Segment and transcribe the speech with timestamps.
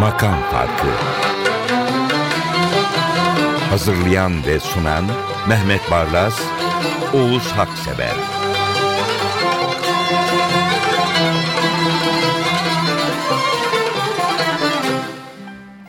[0.00, 0.86] Makam Farkı.
[3.70, 5.04] Hazırlayan ve sunan
[5.48, 6.40] Mehmet Barlas,
[7.14, 8.14] Oğuz Haksever.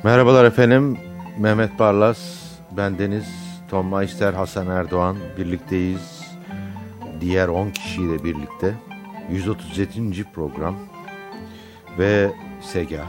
[0.04, 0.98] Merhabalar efendim,
[1.40, 2.20] Mehmet Barlas,
[2.72, 3.45] ben Deniz,
[3.76, 6.22] Tom Meister, Hasan Erdoğan birlikteyiz.
[7.22, 8.74] Diğer 10 kişiyle birlikte
[9.32, 10.24] 137.
[10.24, 10.76] program
[11.98, 13.08] ve Segah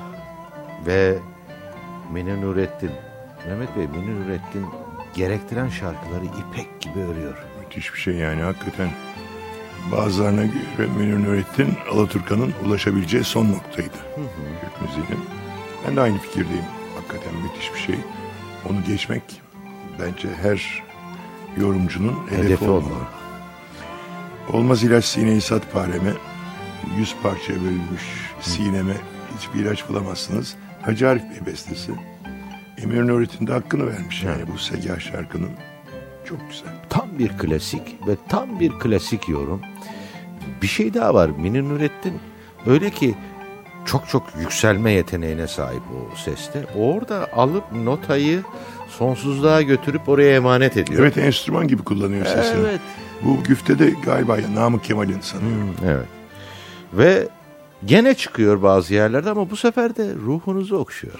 [0.86, 1.18] ve
[2.12, 2.90] Münir Nurettin.
[3.48, 4.66] Mehmet Bey, Münir Nurettin
[5.14, 7.44] gerektiren şarkıları ipek gibi örüyor.
[7.60, 8.88] Müthiş bir şey yani hakikaten.
[9.92, 13.96] Bazılarına göre Münir Nurettin Alaturka'nın ulaşabileceği son noktaydı.
[14.60, 15.24] Türk müziğinin.
[15.86, 16.64] Ben de aynı fikirdeyim.
[16.96, 17.96] Hakikaten müthiş bir şey.
[18.70, 19.45] Onu geçmek
[20.00, 20.82] bence her
[21.60, 22.76] yorumcunun hedefi, Hedefi olmalı.
[22.84, 23.04] olmalı.
[24.52, 26.12] Olmaz ilaç sineyi sat pareme.
[26.98, 28.02] Yüz parçaya bölünmüş
[28.40, 28.94] sineme
[29.38, 30.54] hiçbir ilaç bulamazsınız.
[30.82, 31.92] Hacı Arif Bey bestesi.
[32.78, 35.50] Emir Nurettin de hakkını vermiş yani bu Segah şarkının.
[36.24, 36.68] Çok güzel.
[36.90, 39.60] Tam bir klasik ve tam bir klasik yorum.
[40.62, 41.28] Bir şey daha var.
[41.28, 42.18] Münir Nurettin
[42.66, 43.14] öyle ki
[43.86, 46.66] çok çok yükselme yeteneğine sahip o seste.
[46.76, 48.42] Orada alıp notayı
[48.88, 51.02] sonsuzluğa götürüp oraya emanet ediyor.
[51.02, 52.60] Evet enstrüman gibi kullanıyor sesini.
[52.60, 52.80] Evet.
[53.22, 55.74] Bu güftede galiba ya Namık Kemal'in sanıyorum.
[55.84, 56.06] Evet.
[56.92, 57.28] Ve
[57.84, 61.14] gene çıkıyor bazı yerlerde ama bu sefer de ruhunuzu okşuyor.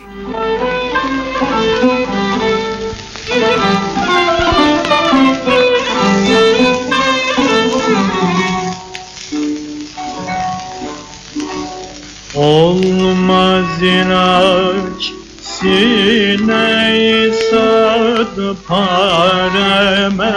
[12.34, 15.15] Olmaz ilaç
[15.60, 20.34] sineyi sardı pareme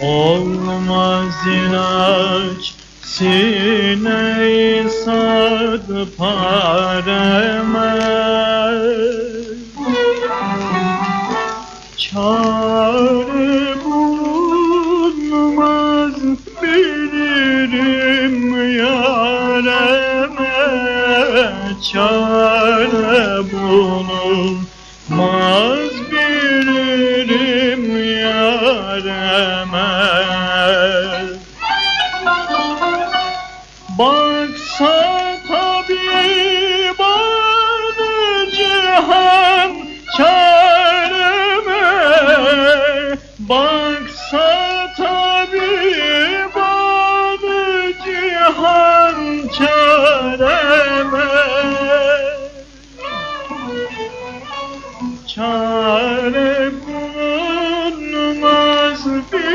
[0.00, 7.96] Olmaz ilaç sineyi sardı pareme
[11.96, 12.55] Çare
[55.36, 58.36] Çare bulunmaz
[59.06, 59.45] bilirim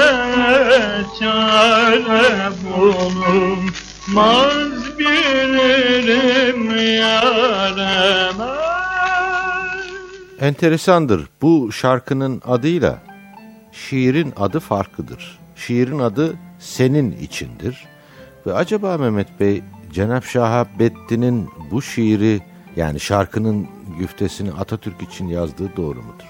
[1.20, 3.70] Çare bulunmaz
[5.00, 6.62] bilirim
[6.96, 8.46] yareme
[10.40, 11.28] Enteresandır.
[11.42, 12.98] Bu şarkının adıyla
[13.72, 15.40] şiirin adı farklıdır.
[15.56, 17.88] Şiirin adı senin içindir.
[18.48, 19.64] Ve acaba Mehmet Bey
[19.94, 22.49] Cenap Şahabettin'in bu şiiri
[22.80, 23.68] yani şarkının
[24.00, 26.26] güftesini Atatürk için yazdığı doğru mudur?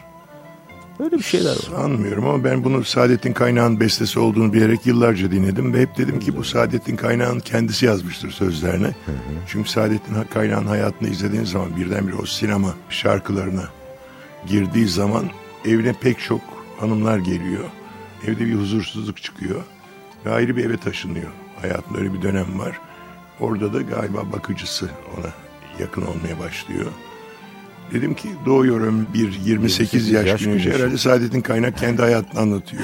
[1.00, 1.70] Böyle bir şeyler var.
[1.76, 6.38] Sanmıyorum ama ben bunu Saadettin Kaynağ'ın bestesi olduğunu bilerek yıllarca dinledim ve hep dedim ki
[6.38, 8.88] bu Saadettin Kaynağ'ın kendisi yazmıştır sözlerini.
[9.48, 13.64] Çünkü Saadettin Kaynağ'ın hayatını izlediğin zaman birdenbire o sinema şarkılarına
[14.48, 15.26] girdiği zaman
[15.66, 16.42] evine pek çok
[16.80, 17.64] hanımlar geliyor.
[18.28, 19.62] Evde bir huzursuzluk çıkıyor
[20.26, 21.32] ve ayrı bir eve taşınıyor.
[21.62, 22.80] Hayatında öyle bir dönem var.
[23.40, 25.49] Orada da galiba bakıcısı ona
[25.80, 26.86] yakın olmaya başlıyor.
[27.94, 30.74] Dedim ki doğuyorum bir 28, 28 yaş, yaş güneşi.
[30.74, 32.84] Herhalde Saadettin Kaynak kendi hayatını anlatıyor.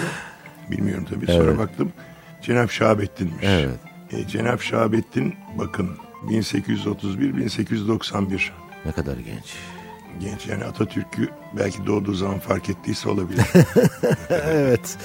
[0.72, 1.26] Bilmiyorum tabii.
[1.26, 1.58] Sonra Evet.
[1.60, 1.94] baktım
[2.42, 3.44] Cenap Şahabettin'miş.
[3.44, 3.80] Evet.
[4.12, 5.90] E, Cenap Şahabettin bakın
[6.28, 8.50] 1831-1891
[8.86, 9.54] Ne kadar genç.
[10.20, 13.46] genç yani Atatürk'ü belki doğduğu zaman fark ettiyse olabilir.
[14.30, 14.98] evet.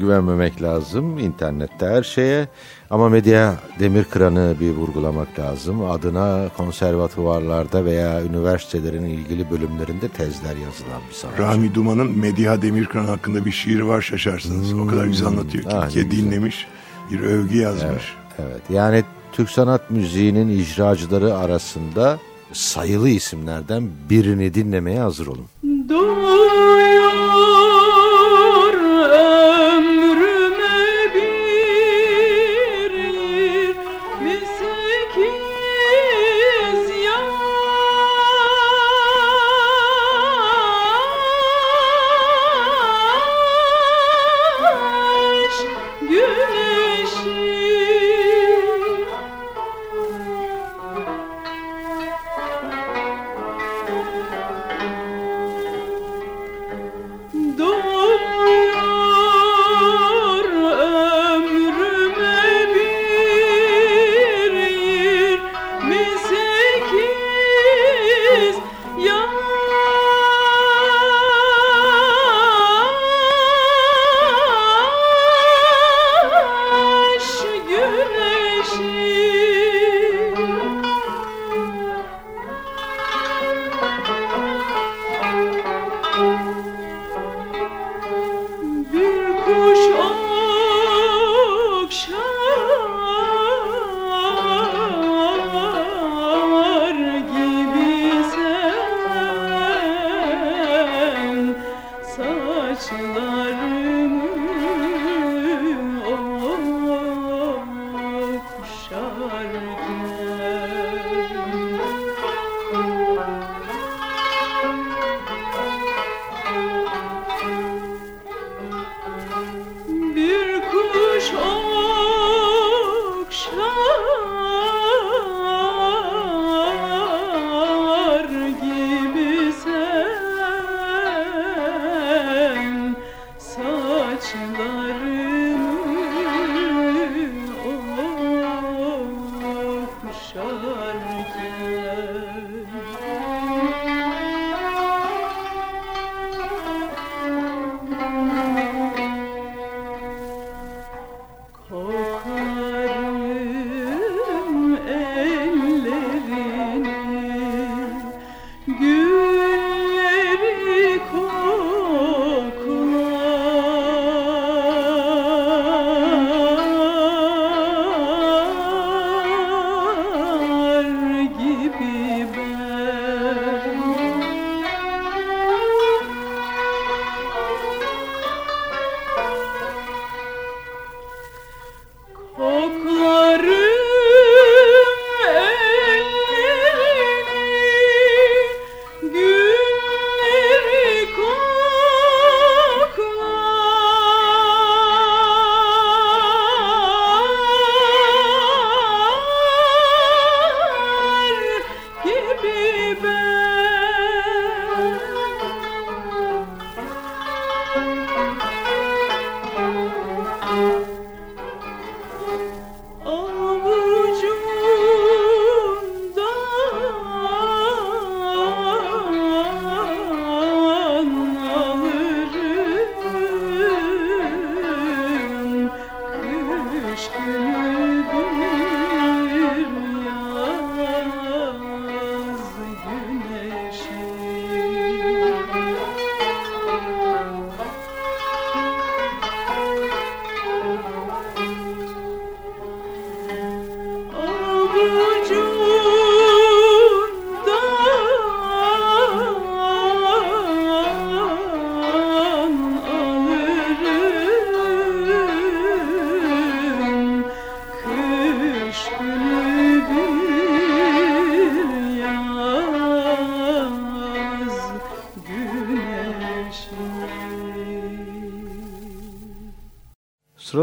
[0.00, 2.48] Güvenmemek lazım internette her şeye.
[2.90, 5.90] Ama medya demir kıranı bir vurgulamak lazım.
[5.90, 11.42] Adına konservatuvarlarda veya üniversitelerin ilgili bölümlerinde tezler yazılan bir sanatçı.
[11.42, 14.72] Rami Duman'ın Mediha Demirkan hakkında bir şiir var şaşarsınız.
[14.72, 15.70] O kadar güzel anlatıyor ki.
[15.72, 16.10] Ah, güzel.
[16.10, 16.66] dinlemiş
[17.10, 18.14] bir övgü yazmış.
[18.38, 22.18] Evet yani Türk sanat müziğinin icracıları arasında
[22.52, 25.46] sayılı isimlerden birini dinlemeye hazır olun.
[25.88, 27.12] Doyuyor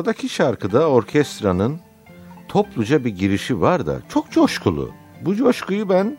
[0.03, 1.79] Sıradaki şarkıda orkestranın
[2.47, 4.91] topluca bir girişi var da çok coşkulu.
[5.21, 6.17] Bu coşkuyu ben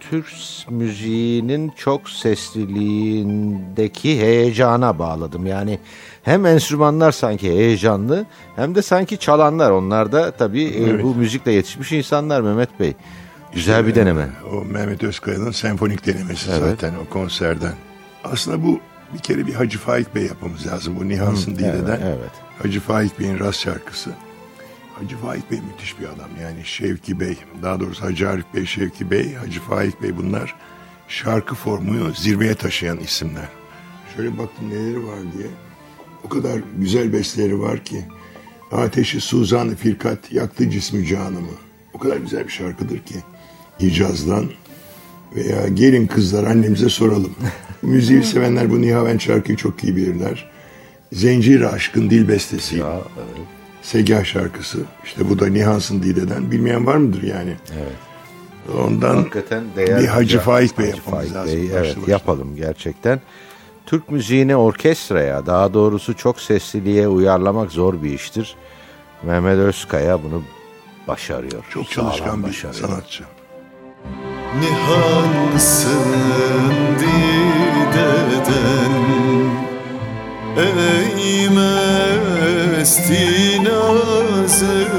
[0.00, 0.26] Türk
[0.70, 5.46] müziğinin çok sesliliğindeki heyecana bağladım.
[5.46, 5.78] Yani
[6.22, 9.70] hem enstrümanlar sanki heyecanlı hem de sanki çalanlar.
[9.70, 11.04] Onlar da tabii e, Evet.
[11.04, 12.94] bu müzikle yetişmiş insanlar Mehmet Bey.
[13.54, 14.28] Güzel bir deneme.
[14.52, 16.62] O Mehmet Özkaya'nın senfonik denemesi Evet.
[16.70, 17.72] zaten o konserden.
[18.24, 18.80] Aslında bu
[19.14, 20.96] bir kere bir Hacı Faik Bey yapmamız lazım.
[21.00, 22.00] Bu Nihansın evet, Dide'den.
[22.04, 22.49] evet.
[22.62, 24.10] Hacı Faik Bey'in rast şarkısı.
[24.94, 26.30] Hacı Faik Bey müthiş bir adam.
[26.42, 30.54] Yani Şevki Bey, daha doğrusu Hacı Arif Bey, Şevki Bey, Hacı Faik Bey bunlar
[31.08, 33.48] şarkı formunu zirveye taşıyan isimler.
[34.16, 35.46] Şöyle baktım neleri var diye.
[36.24, 38.04] O kadar güzel besteleri var ki.
[38.72, 41.52] Ateşi Suzan-ı Firkat yaktı cismi canımı.
[41.94, 43.14] O kadar güzel bir şarkıdır ki.
[43.80, 44.50] Hicaz'dan
[45.36, 47.34] veya gelin kızlar annemize soralım.
[47.82, 50.50] Müziği sevenler bu Nihaven şarkıyı çok iyi bilirler.
[51.12, 52.76] Zencir Aşkın Dil Bestesi.
[52.76, 53.46] Ya, evet.
[53.82, 54.78] Segah şarkısı.
[55.04, 56.50] İşte bu da Nihansın Dide'den.
[56.50, 57.54] Bilmeyen var mıdır yani?
[57.78, 57.92] Evet.
[58.86, 60.02] Ondan Hakikaten değerli.
[60.02, 61.56] bir Hacı Faik Bey Hacı yapmamız Faik lazım.
[61.56, 62.12] Bey, başlı evet başına.
[62.12, 63.20] yapalım gerçekten.
[63.86, 68.54] Türk müziğini orkestraya daha doğrusu çok sesliliğe uyarlamak zor bir iştir.
[69.22, 70.42] Mehmet Özkaya bunu
[71.08, 71.64] başarıyor.
[71.70, 72.88] Çok çalışkan bir başarıyor.
[72.88, 73.24] sanatçı.
[74.60, 75.98] Nihansın
[76.98, 78.40] dideden
[80.56, 83.24] Ey mesti
[83.64, 84.90] nazım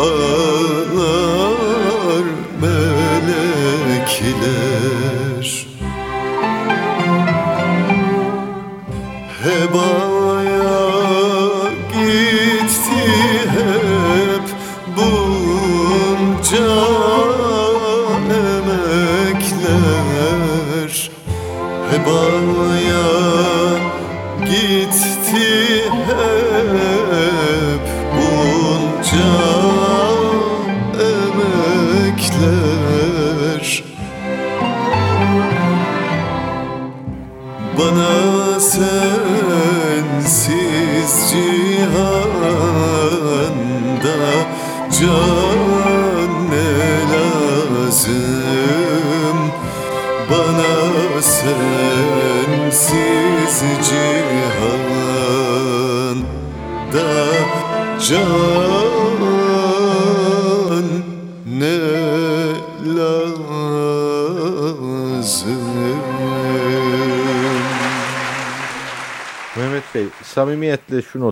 [0.03, 0.42] ağlar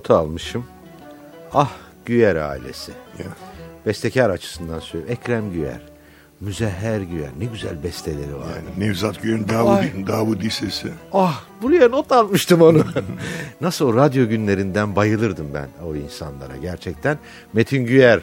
[0.02, 0.66] notu almışım.
[1.54, 1.72] Ah
[2.06, 2.92] Güyer ailesi.
[3.20, 3.26] Ya.
[3.86, 5.18] Bestekar açısından söylüyorum.
[5.22, 5.80] Ekrem Güyer.
[6.40, 7.30] Müzehher Güyer.
[7.40, 8.46] Ne güzel besteleri var.
[8.56, 10.88] Yani Nevzat Güven Davudi, Davudi sesi.
[11.14, 12.84] Ah buraya not almıştım onu.
[13.62, 17.18] Nasıl o radyo günlerinden bayılırdım ben o insanlara gerçekten.
[17.54, 18.20] Metin Güyer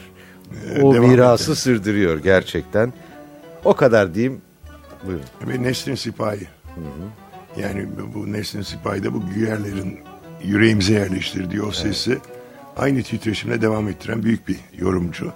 [0.81, 1.55] o devam mirası edelim.
[1.55, 2.93] sürdürüyor gerçekten.
[3.65, 4.41] O kadar diyeyim.
[5.05, 5.25] Buyurun.
[5.47, 6.47] Ve Nesrin Sipahi.
[7.57, 9.99] Yani bu Nesrin Sipahi'de bu güyerlerin
[10.43, 12.17] yüreğimize yerleştirdiği o sesi
[12.77, 15.31] aynı titreşimle devam ettiren büyük bir yorumcu.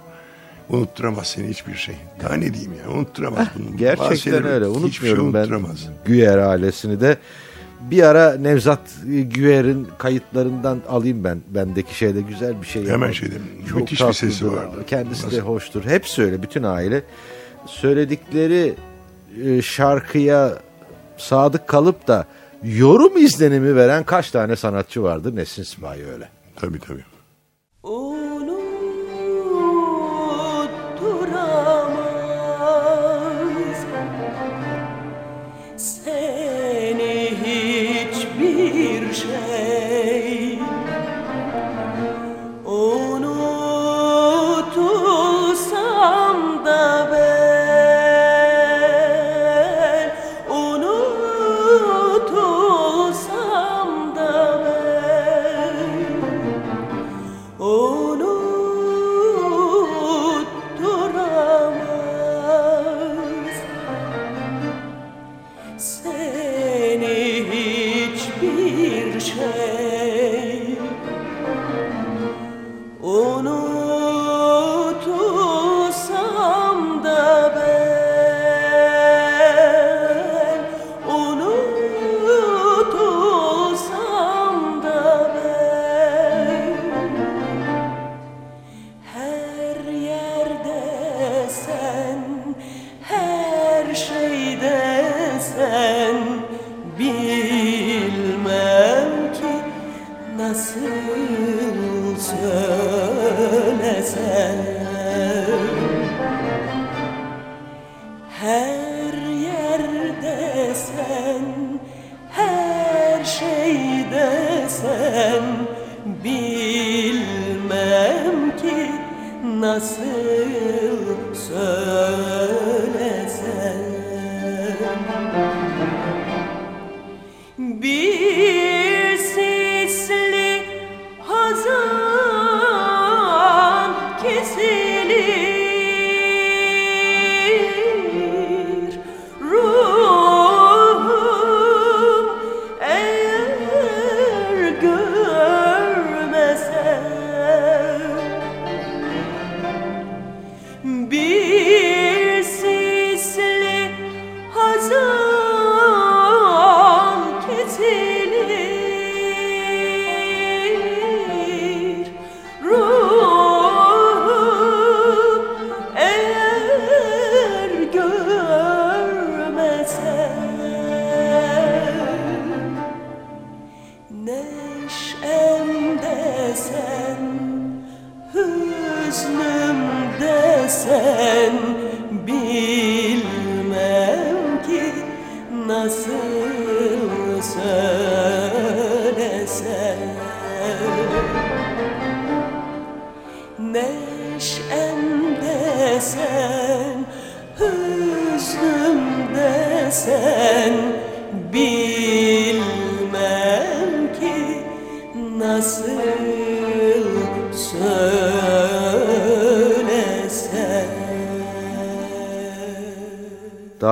[0.70, 1.94] Unutturamaz seni hiçbir şey.
[2.22, 3.76] Daha ne diyeyim ya unutturamaz bunu.
[3.76, 4.64] Gerçekten şeyleri öyle.
[4.64, 5.88] Şey Unutmuyorum ben unutturamaz.
[6.04, 7.16] Güyer ailesini de.
[7.80, 11.40] Bir ara Nevzat Güyer'in kayıtlarından alayım ben.
[11.48, 12.82] Bendeki şeyde güzel bir şey.
[12.82, 13.12] Hemen yapalım.
[13.12, 13.34] şeyde
[13.68, 14.84] Çok müthiş bir sesi vardı.
[14.86, 15.38] Kendisi de Nasıl?
[15.38, 15.84] hoştur.
[15.84, 17.02] Hepsi öyle bütün aile.
[17.66, 18.74] Söyledikleri
[19.44, 20.58] e, şarkıya
[21.16, 22.26] sadık kalıp da
[22.64, 25.36] yorum izlenimi veren kaç tane sanatçı vardır?
[25.36, 26.28] Nesin Sipahi öyle.
[26.56, 27.04] Tabii tabii.
[27.82, 28.23] unutturamaz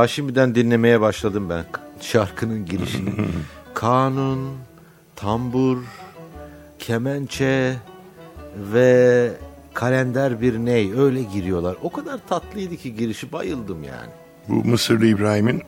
[0.09, 1.65] şimdiden dinlemeye başladım ben.
[2.01, 3.11] şarkının girişini.
[3.75, 4.49] Kanun,
[5.17, 5.79] tambur,
[6.79, 7.77] kemençe
[8.73, 9.31] ve
[9.75, 11.77] kalender bir ney öyle giriyorlar.
[11.83, 14.11] O kadar tatlıydı ki girişi bayıldım yani.
[14.49, 15.63] Bu Mısırlı İbrahim'in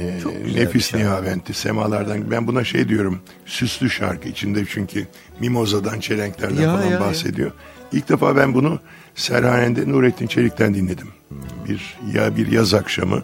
[0.00, 0.20] e,
[0.54, 5.06] nefis nihaventi semalardan ben buna şey diyorum süslü şarkı içinde çünkü
[5.40, 7.00] mimozadan çelenklerden Ya, falan ya, ya.
[7.00, 7.50] bahsediyor.
[7.92, 8.78] İlk defa ben bunu
[9.14, 11.08] Serhane'de Nurettin Çelik'ten dinledim.
[11.28, 11.38] Hmm.
[11.68, 13.22] Bir ya bir yaz akşamı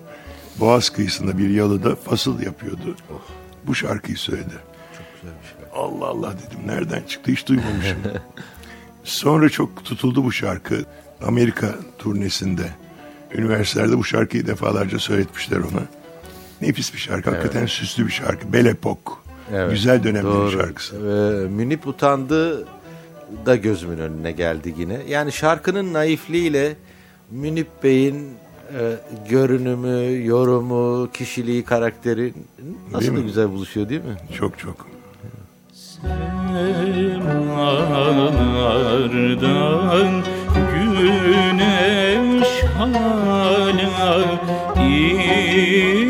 [0.61, 2.97] Boğaz kıyısında bir yalıda fasıl yapıyordu.
[3.13, 3.21] Oh.
[3.67, 4.55] Bu şarkıyı söyledi.
[5.75, 7.99] Allah Allah dedim nereden çıktı hiç duymamışım.
[9.05, 10.85] Sonra çok tutuldu bu şarkı.
[11.27, 12.63] Amerika turnesinde
[13.35, 15.83] üniversitelerde bu şarkıyı defalarca söyletmişler ona.
[16.63, 17.31] Nefis bir şarkı.
[17.31, 18.53] Hakikaten süslü bir şarkı.
[18.53, 18.75] Belle.
[19.53, 20.51] Evet, Güzel dönemlerin doğru.
[20.51, 20.97] şarkısı.
[20.97, 22.69] Ee, Münip utandı
[23.47, 24.99] da gözümün önüne geldi yine.
[25.09, 26.77] Yani şarkının naifliğiyle
[27.31, 28.29] Münip Bey'in
[28.79, 28.97] e,
[29.29, 32.33] görünümü, yorumu, kişiliği, karakteri
[32.93, 33.27] nasıl Değil da mi?
[33.27, 34.17] güzel buluşuyor değil mi?
[34.39, 34.87] Çok çok.
[38.47, 40.23] Semalardan
[40.73, 42.49] güneş
[42.79, 44.25] hala
[44.77, 46.06] inmiyor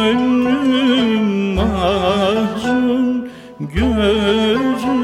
[0.00, 4.99] Gönlüm mahzun gözümden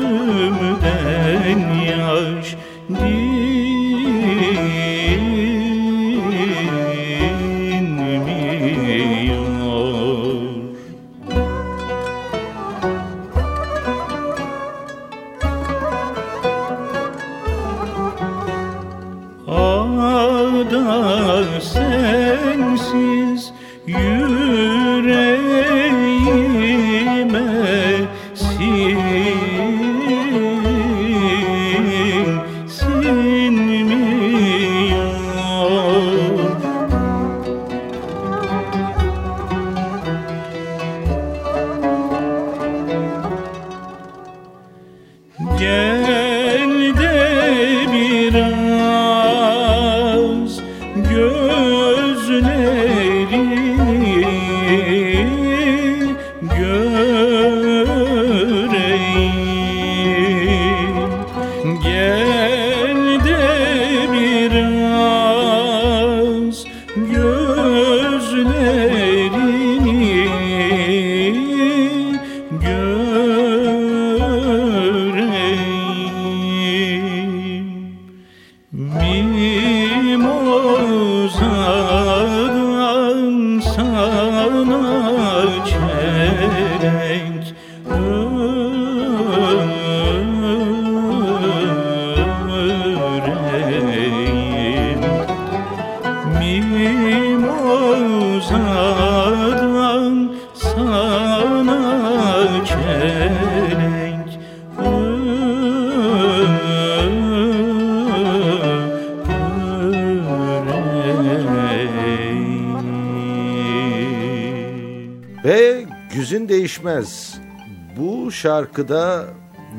[118.37, 119.25] şarkıda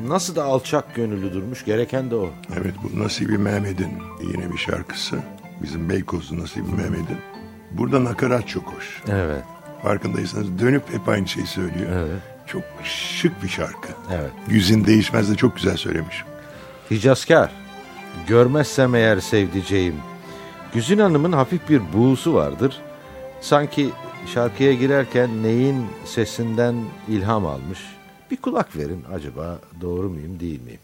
[0.06, 2.30] nasıl da alçak gönüllü durmuş gereken de o.
[2.60, 3.92] Evet bu Nasibi Mehmet'in
[4.22, 5.16] yine bir şarkısı.
[5.62, 7.18] Bizim Beykozlu Nasibi Mehmet'in.
[7.70, 9.02] Burada nakarat çok hoş.
[9.08, 9.42] Evet.
[9.82, 11.90] Farkındaysanız dönüp hep aynı şeyi söylüyor.
[11.92, 12.22] Evet.
[12.46, 13.88] Çok şık bir şarkı.
[14.12, 14.30] Evet.
[14.48, 16.24] Yüzün değişmez de çok güzel söylemiş.
[16.90, 17.50] Hicazkar.
[18.28, 19.94] Görmezsem eğer sevdiceğim.
[20.74, 22.80] Güzin Hanım'ın hafif bir buğusu vardır.
[23.40, 23.90] Sanki
[24.34, 26.74] şarkıya girerken neyin sesinden
[27.08, 27.97] ilham almış.
[28.30, 30.80] Bir kulak verin acaba doğru muyum değil miyim?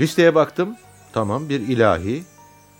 [0.00, 0.68] Listeye baktım.
[1.12, 2.22] Tamam bir ilahi.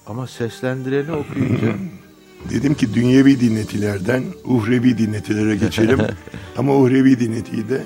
[0.07, 1.67] Ama seslendireni okuyunca
[2.51, 5.99] Dedim ki dünyevi dinletilerden uhrevi dinletilere geçelim.
[6.59, 7.83] Ama uhrevi dinletiyi de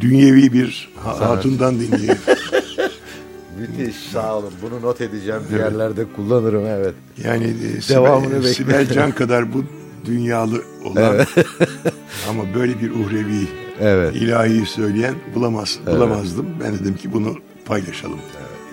[0.00, 2.16] dünyevi bir ha- hatundan dinleyelim.
[3.60, 4.52] müthiş sağ olun.
[4.62, 5.40] Bunu not edeceğim.
[5.52, 6.94] Bir yerlerde kullanırım evet.
[7.24, 8.94] Yani e, Devamını Sibel, Sibel.
[8.94, 9.64] Can kadar bu
[10.04, 11.16] dünyalı olan
[12.28, 13.46] ama böyle bir uhrevi
[13.80, 14.16] Evet.
[14.16, 16.46] ilahiyi söyleyen bulamaz, bulamazdım.
[16.64, 18.18] Ben dedim ki bunu paylaşalım.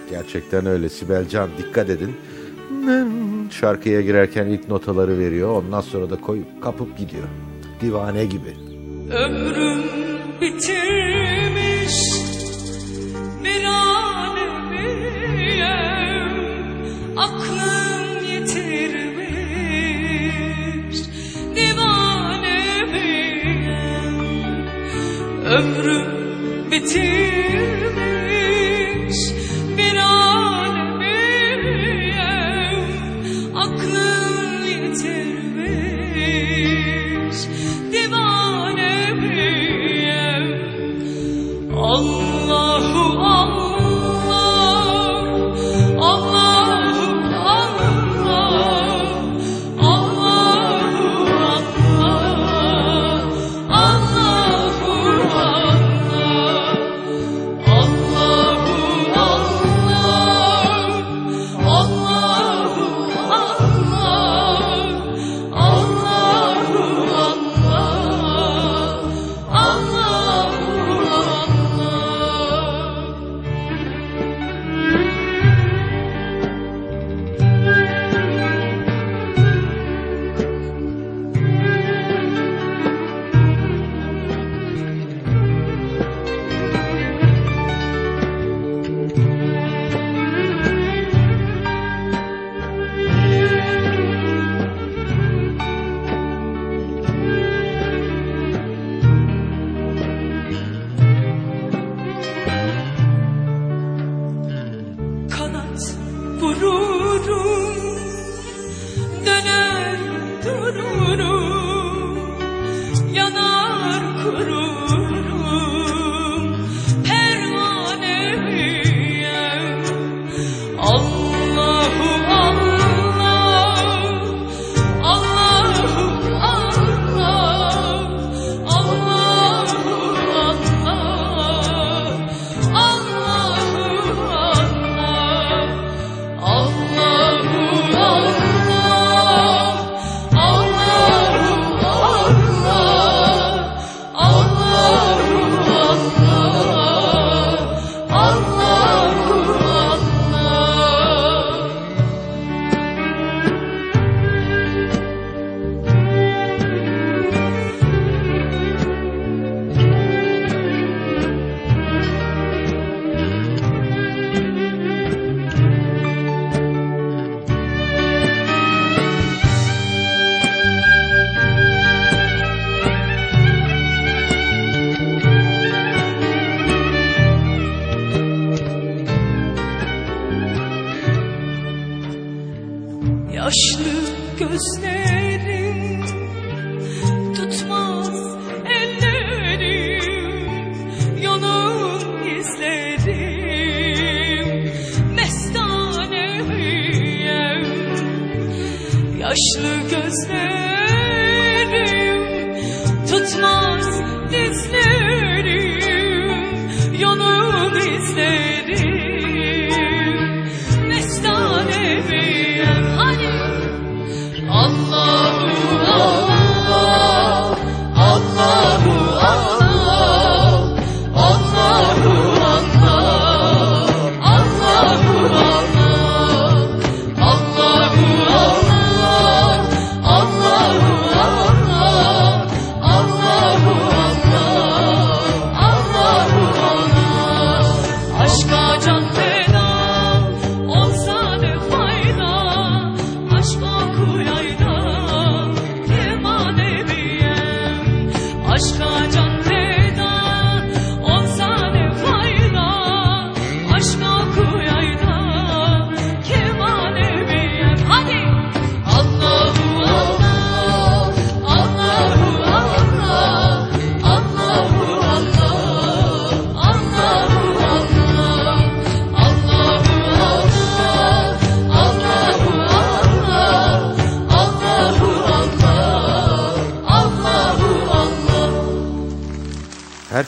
[0.09, 2.15] Gerçekten öyle Sibel Can dikkat edin.
[3.51, 5.49] Şarkıya girerken ilk notaları veriyor.
[5.49, 7.27] Ondan sonra da koyup kapıp gidiyor.
[7.81, 8.53] Divane gibi.
[9.11, 9.83] Ömrüm
[10.41, 11.95] bitirmiş
[13.43, 14.75] bir alemiyim
[17.17, 19.15] Aklım yitirmiş
[21.55, 23.05] divanemiyim
[25.45, 27.84] Ömrüm bitirmiş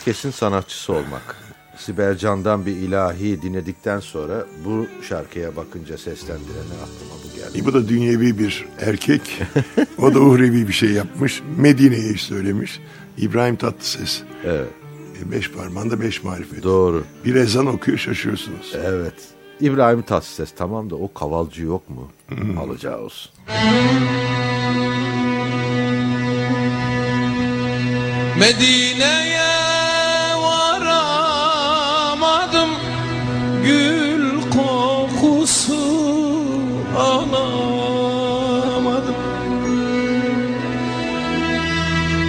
[0.07, 1.35] Herkesin sanatçısı olmak.
[1.77, 7.59] Sibel Can'dan bir ilahi dinledikten sonra bu şarkıya bakınca seslendirene aklıma bu geldi.
[7.59, 9.21] E, bu da dünyevi bir erkek.
[9.97, 11.41] o da uhrevi bir şey yapmış.
[11.57, 12.79] Medine'ye söylemiş.
[13.17, 14.21] İbrahim Tatlıses.
[14.45, 14.67] Evet,
[15.27, 16.63] E, beş parmağında beş marifet.
[16.63, 17.03] doğru.
[17.25, 18.73] Bir ezan okuyor şaşıyorsunuz.
[18.83, 19.13] Evet.
[19.61, 22.11] İbrahim Tatlıses tamam da o kavalcı yok mu?
[22.59, 23.31] Alacağı olsun.
[28.39, 29.36] Medine'ye
[33.67, 35.83] Gül kokusu
[36.97, 37.55] alamadım.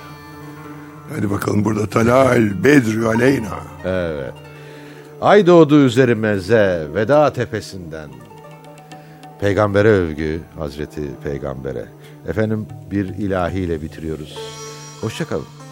[1.14, 3.58] Hadi bakalım burada Talal Bedrü Aleyna.
[5.20, 8.10] Ay doğdu üzerimize veda tepesinden.
[9.40, 11.84] Peygambere övgü Hazreti Peygambere.
[12.28, 14.63] Efendim bir ilahiyle bitiriyoruz.
[15.04, 15.63] Hoşçakalın.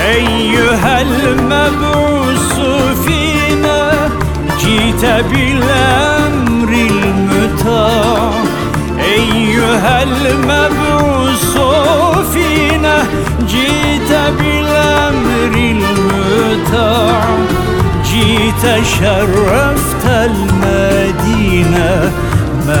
[0.00, 2.60] أيها المبعوث
[3.04, 4.08] فينا
[4.60, 8.30] جيت بالأمر المتاع.
[9.00, 11.56] أيها المبعوث
[12.32, 12.96] فينا
[13.48, 17.24] جيت بالأمر المتاع.
[18.04, 21.90] جيت شرفت المدينة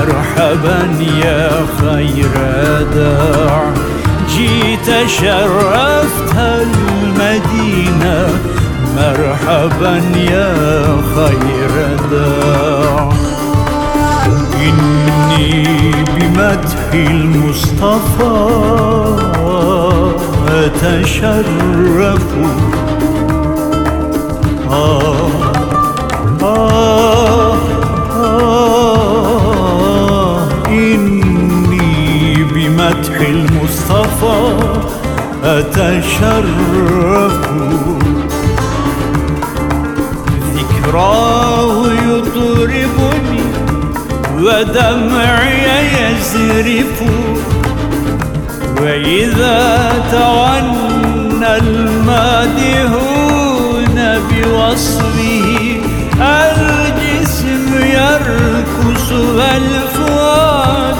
[0.00, 2.34] مرحبا يا خير
[2.94, 3.72] داع.
[4.28, 8.28] جئت شرفت المدينة.
[8.96, 10.54] مرحبا يا
[11.14, 13.12] خير داع.
[14.56, 18.36] إني بمدح المصطفى
[20.48, 22.26] أتشرف.
[24.70, 25.39] آه.
[35.60, 37.38] أتشرف
[40.56, 43.44] ذكراه يطربني
[44.38, 46.96] ودمعي يزرف.
[48.82, 52.98] وإذا تغنى المادهون
[54.30, 55.80] بوصفه
[56.20, 60.96] الجسم يركس والفؤاد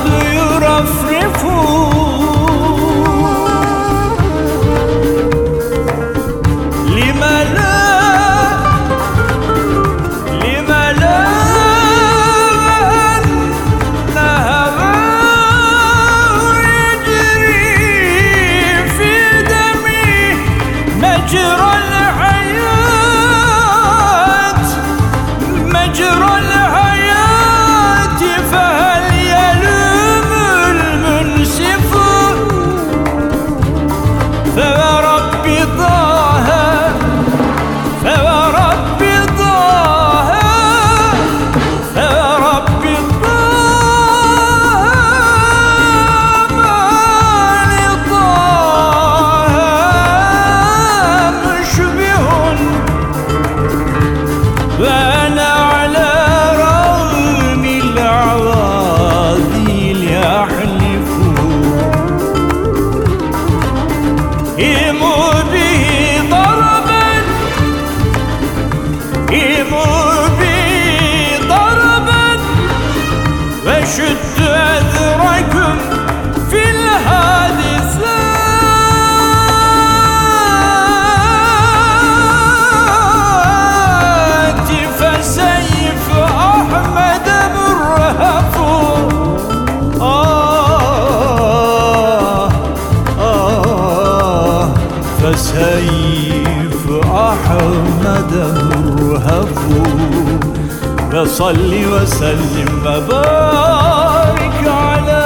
[101.21, 105.23] وصل وسلم وبارك على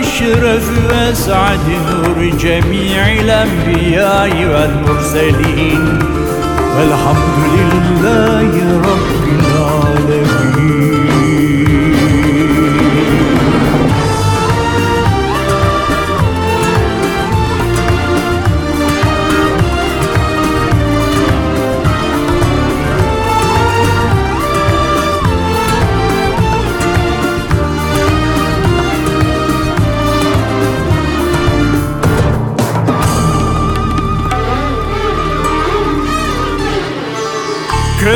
[0.00, 5.98] أشرف وأسعد نور جميع الأنبياء والمرسلين.
[6.78, 8.50] والحمد لله
[8.90, 10.95] رب العالمين.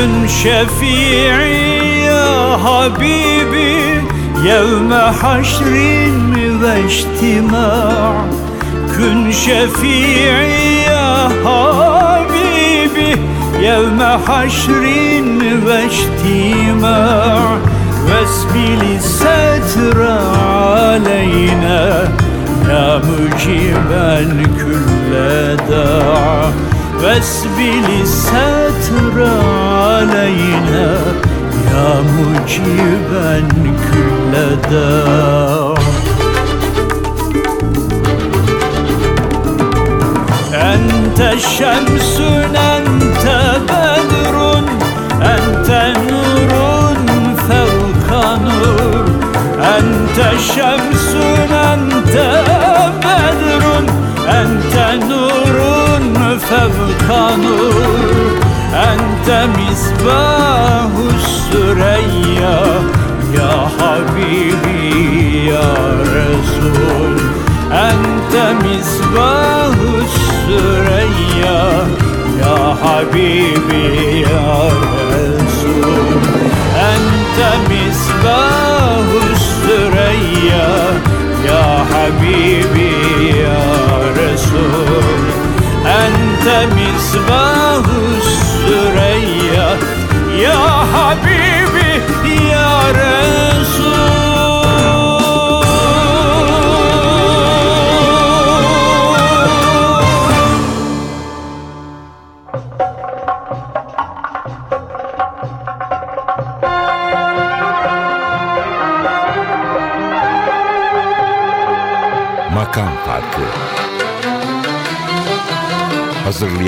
[0.01, 4.01] Sen şefii ya Habibi
[4.45, 8.25] Yevme haşrin ve içtima'
[8.95, 13.15] Kün şefii ya Habibi
[13.63, 17.57] Yevme haşrin ve içtima'
[18.05, 20.13] Vesbil setre
[20.69, 21.91] aleyne
[22.69, 26.60] Ya müciben külle da'a
[27.02, 29.22] واسبل الستر
[29.72, 30.98] علينا
[31.72, 33.48] يا مجيبا
[33.92, 34.32] كل
[34.70, 35.74] داع
[40.54, 42.20] أنت شمس
[73.01, 74.69] Habibi ya
[75.09, 76.21] Resul.
[76.89, 80.69] Ente misbahus süreyya
[81.41, 82.93] Ya Habibi
[83.41, 83.61] ya
[84.13, 85.17] Resul.
[85.81, 88.27] Ente misbahus
[88.61, 89.67] süreyya
[90.37, 90.61] Ya